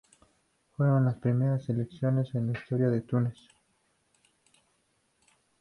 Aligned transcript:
Fueron 0.75 1.05
las 1.05 1.17
primeras 1.17 1.69
elecciones 1.69 2.33
en 2.33 2.47
la 2.51 2.57
historia 2.59 2.89
de 2.89 3.01
Túnez. 3.01 3.37